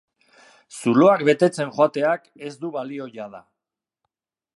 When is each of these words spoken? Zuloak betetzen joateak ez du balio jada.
Zuloak 0.77 1.23
betetzen 1.27 1.73
joateak 1.75 2.25
ez 2.47 2.53
du 2.65 2.73
balio 2.77 3.07
jada. 3.19 3.43